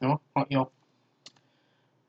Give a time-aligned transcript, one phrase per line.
[0.00, 0.72] 有哦有。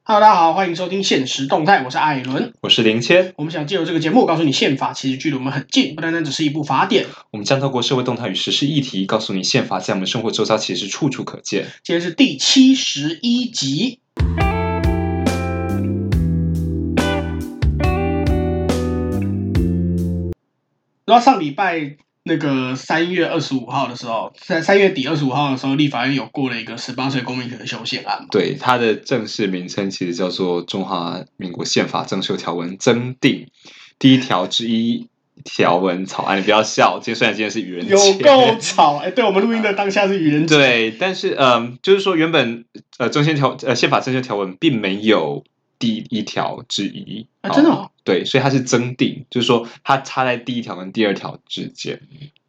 [0.03, 3.33] Hello，大家好，欢迎收听现实动态，我是艾伦，我是林谦。
[3.35, 7.07] 我们想借由这个节目，告诉你宪法其实距离我们很近，不单单只是一部法典。
[7.31, 11.65] 我们将透过社会动态与时事议题，告诉你宪法在我们生活周遭其实处处可见。
[11.83, 13.99] 今天是第七十一集。
[21.05, 21.97] 然后上礼拜。
[22.23, 28.27] 那个三月二十五号的时候，在三月底二十五号的时候，立法院有过了一个十八岁公民权的修宪案。
[28.29, 33.47] 对，它的正式名称其实叫做《中华民国宪法增修条文增订
[33.97, 35.07] 第一条之一
[35.43, 36.37] 条文草案》。
[36.39, 38.97] 你不要笑，今天虽然今天是愚人节，有够吵！
[38.97, 40.55] 哎，对我们录音的当下是愚人节。
[40.55, 42.65] 对，但是嗯，就是说原本
[42.99, 45.43] 呃，增宪条呃宪法增修条文并没有。
[45.81, 47.89] 第一条之一啊，真的哦？
[48.03, 51.99] 对，所以它是增订，就是说它插在第一条跟第二条之间。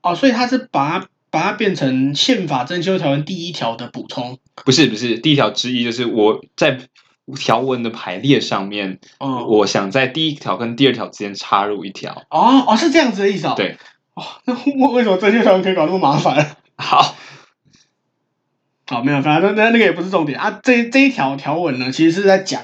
[0.03, 4.39] 哦，所以它是把它把它变成宪法增修条文第一条的补充？
[4.65, 6.79] 不是，不是第一条之一，就是我在
[7.37, 12.25] 条文的排列上面，哦，我想在第一条跟第二条之间插入一条。
[12.31, 13.55] 哦哦，是这样子的意思哦。
[13.57, 13.79] 对。
[14.15, 16.57] 哦，那为为什么增修条文可以搞那么麻烦？
[16.77, 17.17] 好，
[18.87, 20.61] 好，没有，反正那那个也不是重点啊。
[20.63, 22.63] 这这一条条文呢，其实是在讲。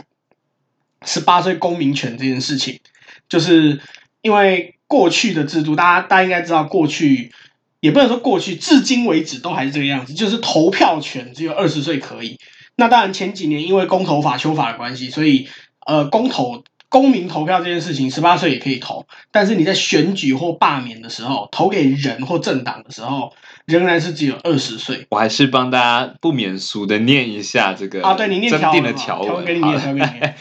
[1.04, 2.80] 十八岁公民权这件事情，
[3.28, 3.80] 就是
[4.22, 7.32] 因为过去的制度，大家大家应该知道，过去
[7.80, 12.38] 也不能说过去，至今为止都还是这个样子，就是投票权只有二十岁可以。
[12.76, 15.48] 那当然前几年因为公投法修法的关系，所以
[15.86, 23.32] 呃公投公民投票这件事情，十八岁也可以投，但是你在选举或罢免的时候，投给人或政党的时候。
[23.69, 25.06] 仍然是只有二十岁。
[25.10, 29.44] 我还是帮大家不免俗的念一下这个啊，对你念增订的条文。
[29.44, 30.34] 给你念，给你念。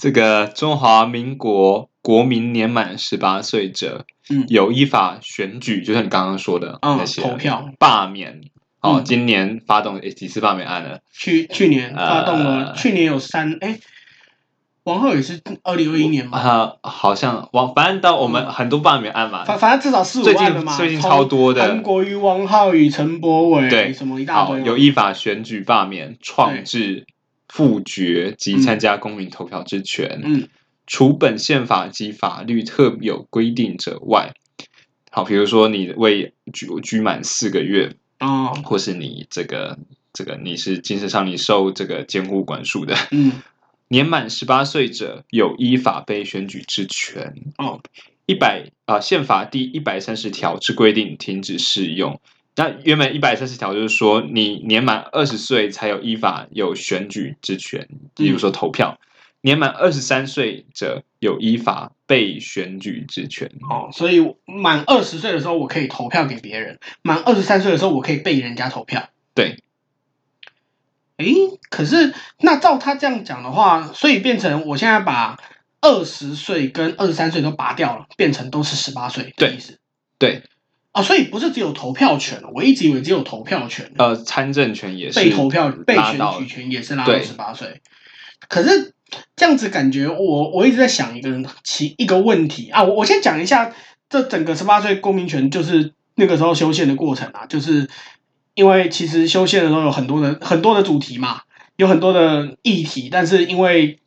[0.00, 8.40] 这个中华民国国民年满十八岁者，嗯，有依法选举，就像你刚刚说的那些投票、罢免。
[8.80, 11.00] 哦，今年发动几次罢免案了？
[11.12, 13.78] 去去年发动了，去年有三哎。
[14.84, 16.38] 王浩也是二零二一年嘛？
[16.38, 21.60] 啊，好像王，反正到我们很多罢免案嘛，反反正至少四五万了嘛，最近超多的。
[21.60, 24.62] 韩国瑜、王浩宇、陈柏伟，对，什么一大堆。
[24.62, 27.06] 有依法选举罢免、创制、
[27.52, 30.20] 复决及参加公民投票之权。
[30.24, 30.48] 嗯，
[30.86, 34.32] 除本宪法及法律特有规定者外，
[35.10, 39.78] 好，比如说你未居居满四个月，哦，或是你这个
[40.12, 43.32] 这个你是精神上你受这个监护管束的，嗯。
[43.92, 47.34] 年满十八岁者有依法被选举之权。
[47.58, 47.80] 哦，
[48.24, 52.20] 一百啊，宪法第一百三十条之规定停止适用。
[52.60, 58.98] 那原本一百三十条就是说，你年满二十岁才有依法有选举之权，比如说投票。
[59.00, 59.08] 嗯、
[59.40, 63.50] 年满二十三岁者有依法被选举之权。
[63.70, 69.08] 哦，所以满二十岁的时候我可以投票给别人，满二十三岁的时候我可以被人家投票。
[69.34, 69.62] 对。
[71.16, 71.34] 诶，
[71.70, 75.38] 可是那照他这样讲的话，所以变成我现在把
[75.80, 79.78] 二十岁跟二十三岁都拔掉了，变成都是十八岁的意思。
[80.18, 80.42] 对，
[80.92, 83.90] 啊、哦，所以不是只有投票权，我一直以为只有投票权。
[83.96, 87.80] 呃，参政权也是被投票、被选举权也是拉到十八岁。
[88.48, 88.94] 可是
[89.36, 93.72] 这样子感觉我，我我一直在想一个其一个问题啊，我我先讲一下
[94.08, 97.88] 这整个十八岁公民权就是那个时候修宪的过程啊，就是。
[98.54, 101.42] 因为其实修宪的时候有很多的很多的主题嘛，
[101.76, 104.00] 有很多的议题，但是因为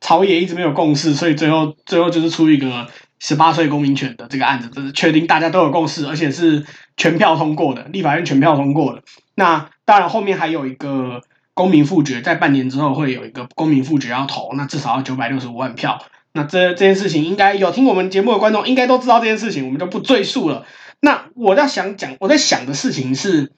[0.00, 2.86] 朝野一直没有共识，所以最后最后就是出一个
[3.18, 6.64] 十八岁公民权的这个案子，这是确定大家都有共识，而且是
[6.96, 9.02] 全票通过的，立法院全票通过的。
[9.34, 11.22] 那当然后面还有一个
[11.54, 16.04] 公民复决，在半年之后会有一个公民复决要投，那至少要九百六十五万票。
[16.32, 20.66] 那这这件事情应该有听我们节目的观众应该都知道这件事情，我们就不赘述了。
[21.00, 23.52] 那我在想讲，我在想的事情是。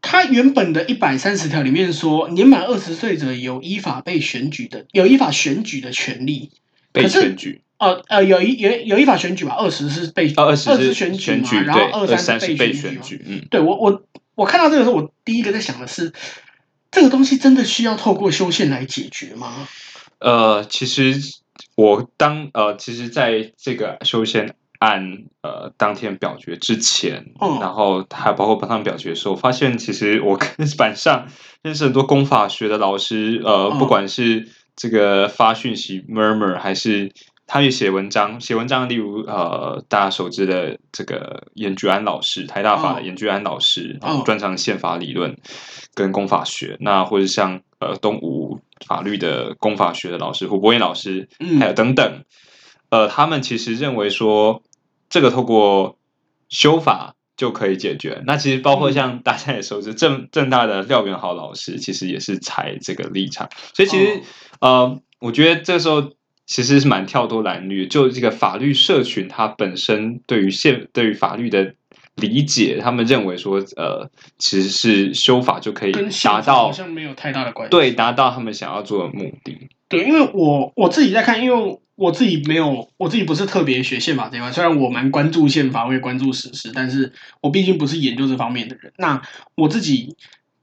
[0.00, 6.50] 他原本的一百三十条里面说，年满二十岁者有依法被选举的，有依法选举的权利。
[6.92, 7.60] 被选举。
[7.78, 9.54] 呃呃，有一有有一法选举吧？
[9.58, 11.76] 二十是被二十是选举嘛？
[11.76, 13.22] 然后二三是被选举。
[13.26, 14.02] 嗯，对我我
[14.34, 16.12] 我看到这个时候，我第一个在想的是，
[16.90, 19.66] 这个东西真的需要透过修宪来解决吗？
[20.18, 21.14] 呃，其实
[21.76, 24.54] 我当呃，其实在这个修宪。
[24.80, 30.48] 案呃当天表决之前，嗯、然后还包括帮他们表决的时候，发现其实我跟
[30.78, 31.26] 板上
[31.62, 37.10] 认识很多公法学的老师，呃，嗯、不管是这个发讯息 murmur，还是
[37.48, 45.36] 他也写文章，写文章，例如呃大家熟知的这个严菊安老师，台大法的严菊安老师，嗯、专长宪法理论
[45.94, 52.22] 跟公法学，那或者像呃东吴法律的公法学的老师胡博彦老师，嗯、还有等等，
[52.90, 54.62] 呃，他们其实认为说。
[55.10, 55.96] 这个透过
[56.50, 58.22] 修法就可以解决。
[58.26, 63.48] 那其实包括像大家也熟知正正大的廖元豪老师，其实也是采这个立场。
[63.72, 64.20] 所以其实、
[64.60, 66.12] 哦、呃，我觉得这时候
[66.48, 71.74] 其实是蛮跳脱蓝绿，就这个法律社群它本身对于宪对于法律的
[72.16, 79.68] 理解，他们认为说呃，其实是修法就可以达到，好像没有太大的关系，对，达到他们想要做的目的。
[79.88, 81.78] 对，因为我我自己在看，因为。
[81.98, 84.52] 我自己没有，我自己不是特别学宪法这一块。
[84.52, 88.92] 虽然我蛮关注宪法，我也关注时事，但是我毕竟不是研究这方面的人。
[88.98, 89.20] 那
[89.56, 90.14] 我自己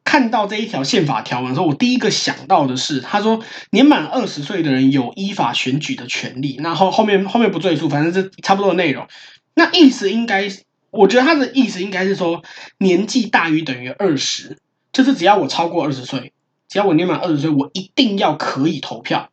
[0.06, 6.56] 看到这一条宪法条文的时候，我第一个想到的是，他说年满二十岁的人有依法选举的权利。
[6.62, 9.07] 那后后面后面不赘述，反正是差不多的内容。
[9.56, 10.48] 那意思应该，
[10.92, 12.44] 我觉得他的意思应该是说，
[12.78, 14.57] 年纪大于等于二十，
[14.94, 16.31] 就是只要我超过二十岁，
[16.69, 19.30] 只要我年满二十岁，我一定要可以投票。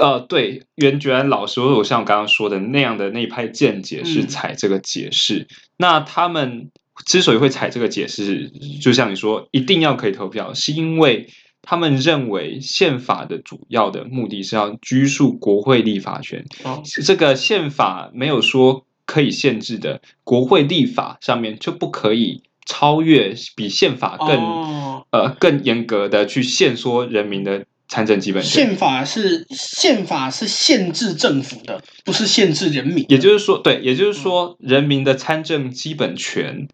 [0.00, 5.40] 呃，对，袁觉安老师，或者我像我刚刚说的那样的那一派见解是采这个解释。
[5.40, 5.46] 嗯、
[5.76, 6.70] 那他们
[7.06, 8.50] 之所以会采这个解释，
[8.80, 11.28] 就像你说，一定要可以投票，是因为
[11.62, 16.44] 他们认为宪法的主要的目的是要拘束国会立法权。
[16.64, 27.64] 哦、这个宪法没有说可以限制的，国会立法上面就不可以超越比宪法更、哦、呃更严格的去限缩人民的。
[27.88, 33.04] 参政基本权，宪法是宪法是限制政府的，不是限制人民。
[33.10, 36.68] 也就是说，对，也就是说，人民的参政基本权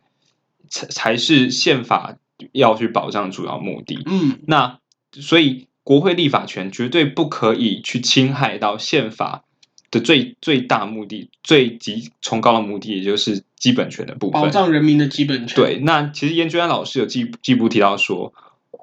[0.70, 2.17] 才才是宪法
[2.53, 4.03] 要去保障主要目的。
[4.06, 4.79] 嗯，那
[5.12, 9.44] 所以国会立法权绝对不可以去侵害到宪法
[9.91, 15.56] 的最最大目的、最极崇高的目的，也就是基本权的部分，保障人民的基本权。
[15.56, 18.32] 对，那其实颜菊安老师有进进一步提到说，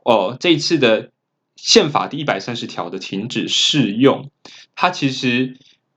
[0.04, 1.12] 哦，这一次的。
[1.56, 4.30] 宪法第一百三十条的停止适用，
[4.76, 5.56] 它其实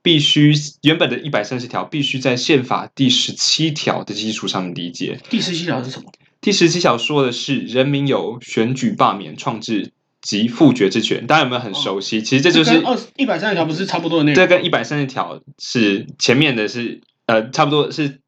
[0.09, 0.51] 必须
[0.81, 5.19] 原本的一百三十条必须在宪法第十七条的基础上理解。
[5.29, 6.11] 第十七条是什么？
[6.41, 11.27] 第十七条说的是人民有选举、罢免、创制及复决之权。
[11.27, 12.17] 大家有没有很熟悉？
[12.17, 14.35] 哦、其实这就是二一百三十条不是差不多的内容？
[14.35, 17.01] 这跟一百三十条是前面的是。
[17.27, 18.21] 呃，差不多是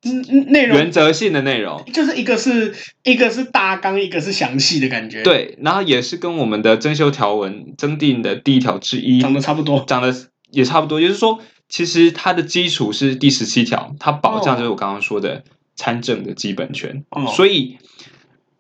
[0.50, 2.72] 内容原则性的内容，就是一个是
[3.04, 5.24] 一个是大纲，一个是详细的感觉。
[5.24, 10.16] 对，然后也是跟我们的增修条文增订的第一条之一长得差不多，长得
[10.52, 11.02] 也差不多。
[11.02, 11.40] 也就是说，
[11.72, 15.44] 其实它的基础是第十七条，它保障就是我刚刚说的
[15.76, 17.04] 参政的基本权。
[17.10, 17.80] 哦、所以，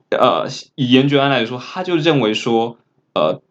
[0.09, 2.79] 呃，以严爵安来说，他就认为说，
[3.13, 3.43] 呃，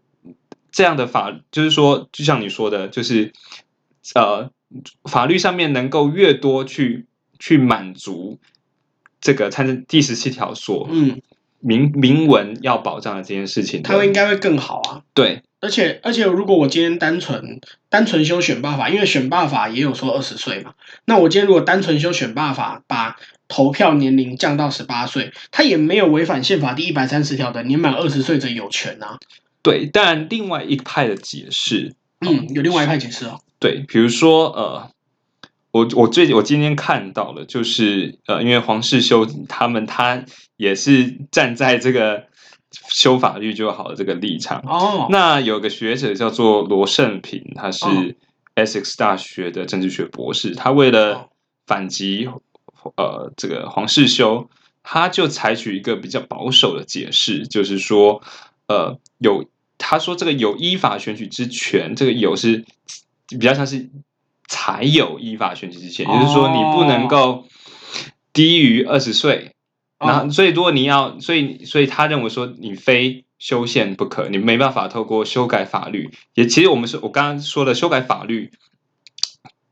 [0.72, 3.32] 这样的法就是说，就像你说的，就是
[4.16, 4.50] 呃。
[5.02, 7.06] 法律上面能够越多去
[7.40, 8.38] 去满足
[9.20, 11.20] 这个参政第十七条所嗯
[11.58, 15.02] 明明文要保障的这件事情，他们应该会更好啊。
[15.12, 20.72] 对，而且而且如果我今天单纯单纯修选罢法，因为选罢法也有说二十岁嘛，
[21.04, 23.16] 那我今天如果单纯修选罢法，把
[23.46, 29.18] 投票年龄降到十八岁，他也没有违反宪法第一百三十条的年满二十岁者有权啊。
[29.62, 33.40] 对，但另外一派的解释，嗯，有另外一派解释哦。
[33.58, 34.90] 对，比如说呃，
[35.72, 40.24] 我我最我今天看到了，就是呃，因为黄世修他们他
[40.56, 42.28] 也是站在这个
[42.88, 45.06] 修法律就好的这个立场哦。
[45.10, 47.86] 那有个学者叫做罗胜平，他是
[48.54, 51.28] Essex 大学的政治学博士，他为了
[51.66, 52.28] 反击
[52.96, 54.48] 呃这个黄世修，
[54.82, 58.22] 他就采取一个比较保守的解释，就是说
[58.68, 59.44] 呃有
[59.78, 62.64] 他说这个有依法选举之权，这个有是。
[63.32, 63.88] 比较像是
[64.48, 67.46] 才有依法选举之权，也就是说你不能够
[68.32, 69.54] 低于二十岁。
[70.00, 76.10] 那、哦、所以如果你要，所以所以他认为说你非修宪不可，你没办法透过修改法律。
[76.34, 78.50] 也其实我们是我刚刚说的修改法律，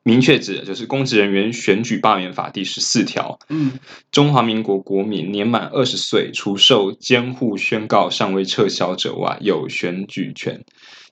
[0.02, 3.38] 明确指的就是《公职人员选举罢免法》第十四条。
[3.48, 3.72] 嗯，
[4.10, 10.64] 中华民国国民年满二十岁，除受监护宣告尚未撤销者外，有选举权。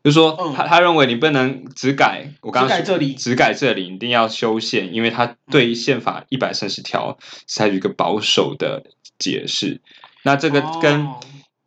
[0.05, 7.19] 就是说，他他认为你不能只改我刚刚只改这里，只改这里，一定要修宪，因为他对宪法一百三十条
[7.49, 8.85] 采取一个保守的
[9.19, 9.81] 解释。
[10.23, 11.21] 那这个跟、哦、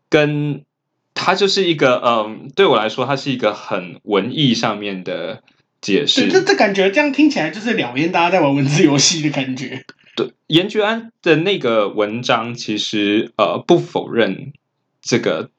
[0.10, 0.66] 跟
[1.14, 5.44] 他就是一个嗯，对我来说，它是一个很文艺上面的
[5.82, 6.30] 解释。
[6.30, 9.86] 这这感觉这样听起来就是两边大家在玩文字游戏的感觉。
[10.16, 14.54] 对，颜菊安的那个文章其实呃不否认
[15.02, 15.50] 这个。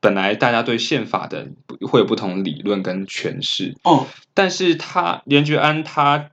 [0.00, 1.48] 本来大家对宪法的
[1.82, 6.30] 会有不同理论跟诠释哦，但是他颜菊安他，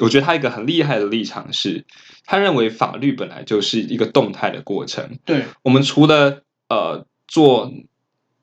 [0.00, 1.84] 我觉得他一个很厉害的立场是，
[2.26, 5.18] 他认为法律本来就是一个动态的过程。
[5.24, 7.72] 对，我们除了呃做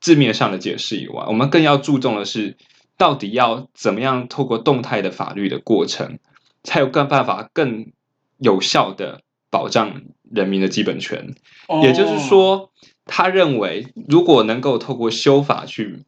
[0.00, 2.56] 字面上的解释以外，我们更要注重的是，
[2.96, 6.18] 到底要怎么样透过动态的法律的过程，
[6.62, 7.92] 才有更办法更
[8.38, 11.34] 有效的保障人民的基本权。
[11.68, 12.70] 哦、也就是说，
[13.04, 16.04] 他认为如果能够透过修法去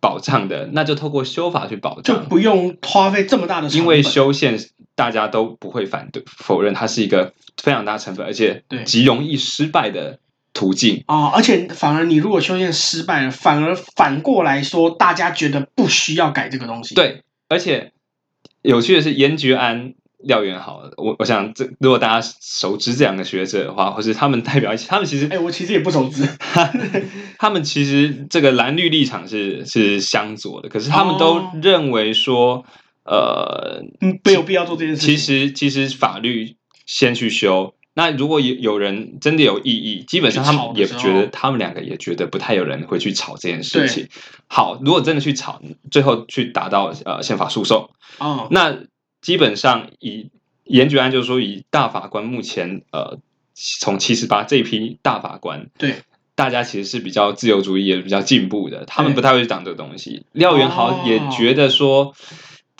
[0.00, 3.68] 保障的，那就透过修法去保障，就不用花费这么大的。
[3.68, 4.58] 因为修宪
[5.00, 10.18] 大家都不会反对否认，它是一个非常大成分，而且极容易失败的
[10.52, 11.32] 途径啊、哦！
[11.34, 16.94] 而且反而你如果修宪失败了，反而反过来说，大家觉得不需要改这个东西。
[16.94, 17.92] 对，而且
[18.60, 19.94] 有趣的是，颜菊安。
[20.22, 26.28] 廖元豪，我我想这如果大家熟知这两个学者的话，或是他们代表一起，他们其实，哎、欸，我其实也不熟知。
[27.40, 32.64] 他们其实这个蓝绿立场是是相左的，可是他们都认为说，哦、
[33.10, 33.82] 呃，
[34.24, 35.16] 没有必要做这件事情。
[35.16, 44.08] 其实其实法律先去修，那如果有有人真的有异议，基本上他们也觉得，他们两个也觉得不太有人会去吵这件事情。
[44.46, 48.78] 好，如果真的去吵，最后去达到呃宪法诉讼，哦，那。
[49.22, 50.30] 基本上以
[50.64, 53.18] 颜菊安就是说，以大法官目前呃，
[53.52, 55.96] 从七十八这一批大法官，对
[56.34, 60.24] 大家其实是比较自由主义，也比较进步的，他们不太会讲这个东西。
[60.32, 62.14] 廖元豪也觉得说，哦、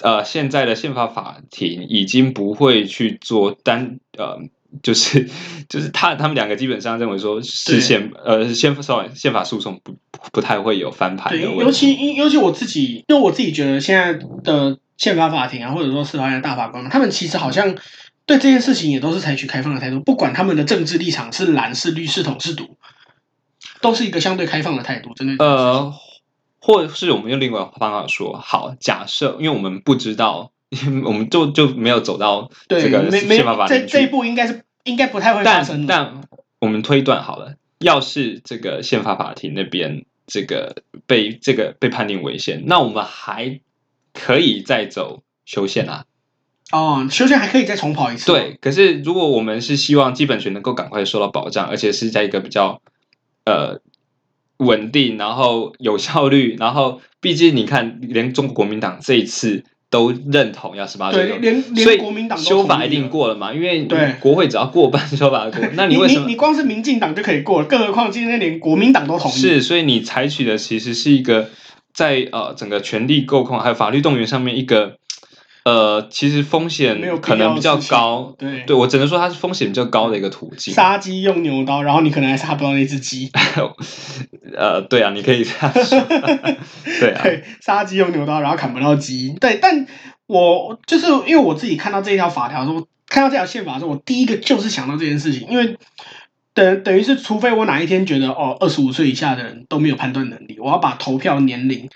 [0.02, 4.38] 呃，现在的宪法法庭已经不会去做单呃，
[4.82, 5.28] 就是
[5.68, 9.96] 就是他他们两个基本上认为说是宪呃宪法宪法诉讼不
[10.32, 11.64] 不太会有翻盘的问题。
[11.64, 14.78] 尤其尤其我自己，因为我自己觉得现在的。
[15.00, 17.74] 宪法法庭啊，或者说司法院大法官，他们其实好像
[18.26, 22.76] 对这件事情也都是采取开放的态度，不管他们的政治立场是蓝是绿是统是独，
[23.80, 25.14] 都是一个相对开放的态度。
[25.14, 25.90] 真的，呃，
[26.60, 30.52] 或是我们用另外一个方法说，好，假设，因为我们不知道，
[31.04, 35.86] 我们就就没有走到这个宪法法庭，这这一步应该是应该不太会发生。
[35.86, 36.22] 但但
[36.60, 40.76] 我们推断好了，要是这个宪法法庭那边这个
[41.06, 43.60] 被这个被判定违宪，那我们还。
[44.12, 46.04] 可以再走修宪啊！
[46.72, 48.26] 哦，修宪还可以再重跑一次。
[48.26, 52.82] 对，可是如果我们是希望基本权能够赶快受到保障，而且是在一个比较
[53.44, 53.80] 呃
[54.60, 63.52] 稳定，然后有效率，然后毕竟你看，连中国国民党这一次都认同要十八岁，对，连连国民党都修法一定过了嘛？
[63.52, 69.34] 因为对国会只要过半修法过，那你为什么你你，你光是民进党就可以过了，更何况今天连国民党都同意？
[69.34, 71.50] 是，所以你采取的其实是一个。
[71.92, 74.96] 在呃整个权力构控还有法律动员上面，一个
[75.64, 80.72] 呃其实风险可能比较高，对，对我只能说它是风险比较高的一个途径。
[80.72, 83.30] 杀鸡用牛刀，然后你可能还杀不到那只鸡。
[84.56, 86.00] 呃，对啊，你可以这样说。
[87.00, 89.34] 对啊，对，杀鸡用牛刀，然后砍不到鸡。
[89.40, 89.86] 对，但
[90.26, 95.76] 我就是因为我自己看到这一条法条的时候，看到这条宪法的时候，我第一个就是想到这件事情，因为。
[96.52, 101.88] 等等于是，除非我哪一天觉得哦，二十五岁以下的人都没有判断能力，我要把投票年龄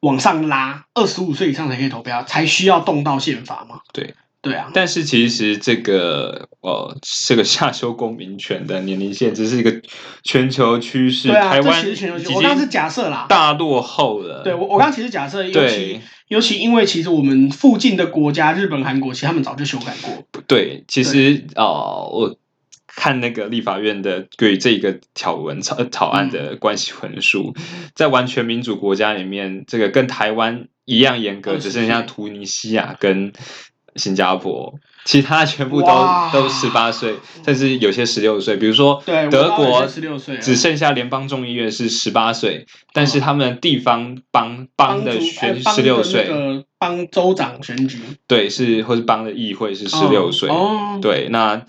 [0.00, 3.80] 往上拉，二十五岁以上才可以投票，才需要动到宪法嘛？
[3.92, 4.70] 对对啊。
[4.72, 9.82] 但是其实这个呃，这个下修公民权的年龄限制是一个
[10.22, 11.28] 全球趋势。
[11.28, 12.32] 对啊，台湾其实全球趋势。
[12.32, 14.42] 我刚刚是假设啦，大落后了。
[14.42, 20.42] 对，我我刚刚其实假设，尤其尤其因为其实我们附近的国家，日本、韩国，其实他们早就修改过。
[20.46, 22.36] 对，其实哦、呃，我。
[22.98, 27.54] 看那个立法院的对这个条文草草案的关系文书，
[27.94, 33.32] 在完全民主国家里面，这个跟台湾一样严格，只剩下突尼西亚跟
[33.94, 34.74] 新加坡，
[35.04, 35.86] 其他全部都
[36.32, 37.14] 都十八岁，
[37.44, 38.56] 甚至有些十六岁。
[38.56, 39.00] 比如说，
[39.30, 39.86] 德国
[40.40, 46.28] 只剩下联邦众议院是十八岁，但是他们地方邦邦的选十六岁，
[46.78, 48.00] 邦州长选举。
[48.26, 50.50] 对是或是邦的议会是十六岁，
[51.00, 51.64] 对那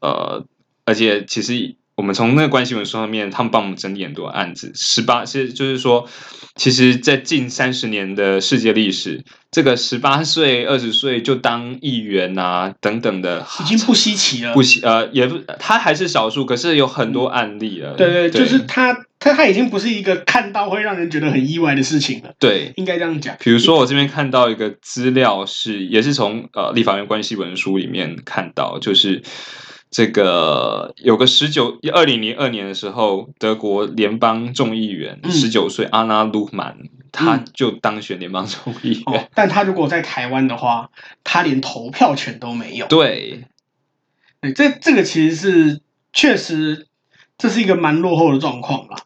[0.00, 0.44] 呃。
[0.88, 4.72] 而且，其实我们从那个关系文书上面，他们帮我们整理很多案子。
[4.74, 6.08] 十八是就是说，
[6.56, 14.54] 其实，在近三十年的世界历史，这个十八岁、二十岁就当议员啊等等的，已经不稀奇了。
[14.54, 17.92] 不稀呃，也不，他还是少数，可是有很多案例了。
[17.94, 22.32] 对对，对，就是他他他已经不是一个看到会让人觉得很意外的事情了。
[22.38, 23.36] 对，应该这样讲。
[23.40, 29.22] 比如说，我这边看到一个资料是，也是从呃立法院关系文书里面看到，就是。
[29.90, 36.76] 这个有个十九二零零二年的时候，德国联邦众议员十九岁阿纳鲁曼，
[37.10, 39.02] 他就当选联邦众议员。
[39.06, 40.90] 哦，但他如果在台湾的话，
[41.24, 42.86] 他连投票权都没有。
[42.86, 43.44] 对，
[44.40, 45.80] 对，这这个其实是
[46.12, 46.86] 确实，
[47.38, 48.96] 这是一个蛮落后的状况啦。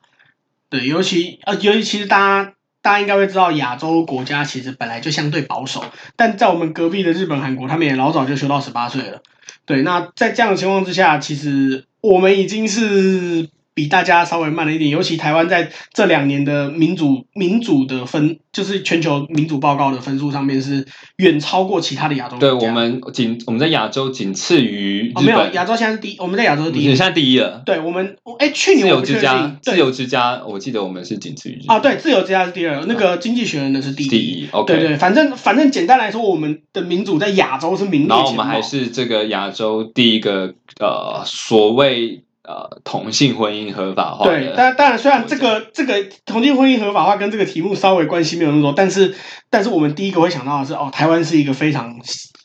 [0.69, 5.85] 对，尤其啊，尤其其实大家大家应该会知道，亚洲国家其实本来就相对保守，
[6.17, 9.23] 但在我们隔壁的日本、韩国，他们也老早就修到十八岁了。
[9.65, 20.87] 对，那在这样的情况之下，其实我们已经是比大家稍微慢了一点，尤其台湾在这两年的民主民主的分，就是全球民主报告的分数上面是
[21.17, 22.37] 远超过其他的亚洲。
[22.39, 25.25] 对，我们仅我们在亚洲仅次于日本。
[25.25, 26.85] 哦，没有，亚洲现在是第一，我们在亚洲是第一。
[26.85, 27.63] 现在第一了。
[27.65, 31.59] 对，我们哎，去年我们自由之家，自由之家，我记得我们是仅次于。
[31.67, 34.09] 啊，对，自由之家是第二，那个经济学人的是第一。
[34.09, 38.17] 第一，okay，对对，反正反正简单来说，我们的民主在亚洲是名列前茅。
[38.17, 42.23] 然后我们还是这个亚洲第一个呃所谓。
[42.45, 44.25] 呃，同性婚姻合法化。
[44.25, 49.15] 对，但当然，虽然这个这个同性婚姻合法化跟这个题目稍微关系没有那么多，但是
[49.49, 51.97] 但是我们第一个会想到的是，哦，台湾是一个非常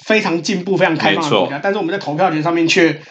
[0.05, 3.01] 非常进步、非常开放的国家，但是我们在投票权上面却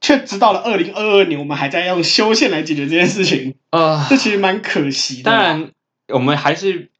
[0.00, 3.54] 却直到了二零二二年，我们还在用修宪来解决这件事情。
[3.70, 5.30] 呃，这其实蛮可惜的。
[5.30, 5.70] 当然，
[6.12, 6.90] 我们还是。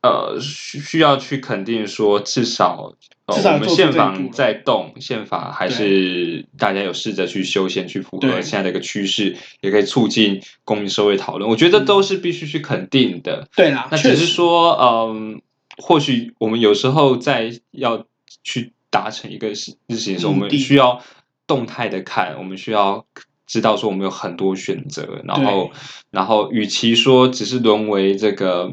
[0.00, 2.94] 呃，需需要去肯定说，至少，
[3.26, 11.50] 呃、至少我们宪法在动，宪法还是大家有试着去修宪，去符合现在的一个趋势，也可以促进公民社会讨论。
[11.50, 13.48] 我觉得都是必须去肯定的。
[13.56, 15.42] 对啦，那只是说，嗯，
[15.78, 18.04] 或许我们有时候在要
[18.44, 21.02] 去达成一个事事情的时候，我们需要
[21.48, 23.04] 动态的看，我们需要
[23.48, 25.72] 知道说我们有很多选择，然后，
[26.12, 28.72] 然后，与其说只是沦为这个。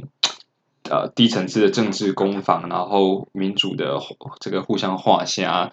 [0.89, 3.99] 呃，低层次的政治攻防，然后民主的
[4.39, 5.71] 这个互相划虾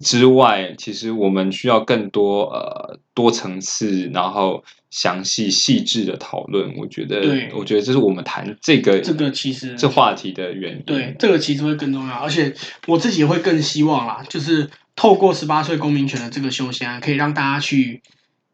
[0.00, 6.76] 之外，其实我们需要更多呃多层次，然后详细细致的讨论。
[6.76, 10.82] 我觉得，对，我觉得这是我们谈这个这个其实这话题的原因。
[10.84, 12.54] 对，这个其实会更重要，而且
[12.86, 18.02] 我自己会更希望啦，就是透过十八岁公民权的这个修宪啊，可以让大家去。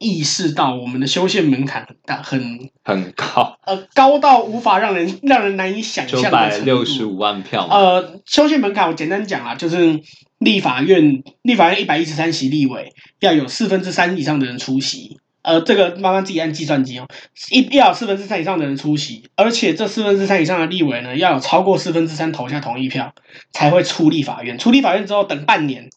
[0.02, 6.37] 意识到我们的修宪门槛很大，很很高，呃，高到无法让人让人难以想象的程度。
[6.37, 7.66] 九百六十五万票。
[7.71, 10.00] 呃，修宪门槛我简单讲啊，就是
[10.38, 17.06] 立法院立法院一百一十三席立委要有四分之三以上的人出席，呃，这个慢慢自己按计算机哦，
[17.50, 23.14] 一要有四分之三以上的人出席，而且这四分之三以上的立委呢，要有超过四分之三投下同意票
[23.52, 25.88] 才会出立法院，出立法院之后等半年。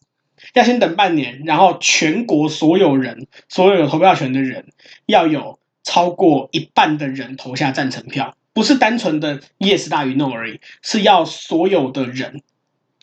[0.54, 4.66] 要先等半年，然后全国所有人，所有有投票权的人，
[5.06, 12.42] 要有超过一半的人投下赞成票，不是单纯的 yes 大于 no 而已，是要所有的人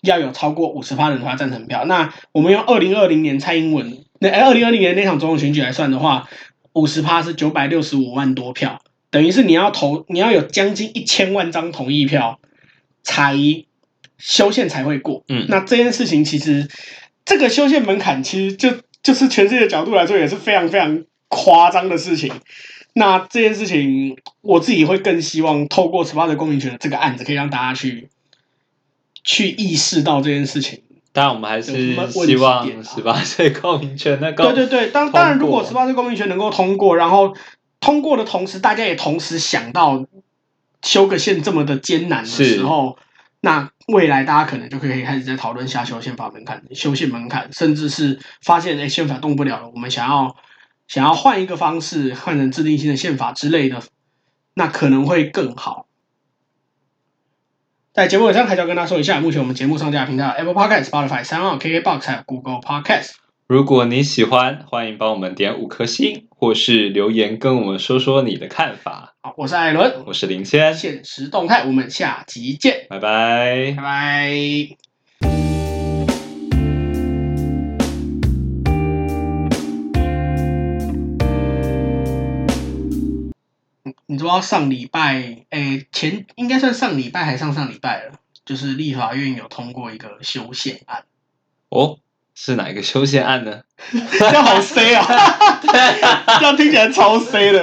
[0.01, 1.85] 要有超过五十趴人投下赞成票。
[1.85, 6.27] 那我们用二零二零年蔡英文那哎二零二零年那场总统选举来算的话，
[6.73, 12.39] 五十趴是九百六十五万多票，等于是你要投，你要有将近一千万张同意票
[13.03, 13.37] 才
[14.17, 15.23] 修宪才会过。
[15.27, 16.67] 嗯，那这件事情其实。
[17.25, 18.69] 这个修宪门槛其实就
[19.01, 22.31] 就是全世界的角度来说也是非常非常夸张的事情。
[22.93, 28.07] 那这件事情，我自己会更希望透过十八岁公民权的这个案子，可以让大家去
[29.23, 30.81] 去意识到这件事情。
[31.11, 31.71] 当然，我们还是
[32.09, 37.35] 希望十八岁公民权能够对对对，当当然，如果十八岁公民权能够通过，然后
[37.79, 40.05] 通过的同时，大家也同时想到
[40.83, 42.97] 修个宪这么的艰难的时候。
[43.45, 50.37] 那未来大家可能就可以开始在讨论下修宪法门槛、修宪门槛，甚至是发现哎宪法动不了了，我们想要
[50.87, 53.83] 想要换一个方式，换成制定新的宪法之类的，
[54.53, 55.87] 那可能会更好。
[57.91, 63.11] 在节目尾声，还是要跟大家说一下，目前我们节目上架平台 Apple Podcast、Spotify、SoundOn、KKBox 还有 Google Podcast。
[63.45, 69.12] 如果你喜欢，欢迎帮我们点五颗星，或是留言跟我们说说你的看法。
[69.25, 74.29] 好，我是艾伦，我是林谦，限时动态，我们下集见，拜拜，拜拜。
[84.07, 91.05] 你知道上礼拜，诶，前应该算上礼拜还上上礼拜了，就是立法院有通过一个修宪案。
[91.69, 91.99] 哦。
[92.35, 93.61] 是哪一个修宪案呢？
[94.17, 95.05] 这样好 C 啊！
[95.61, 97.61] 这样听起来超 C 的。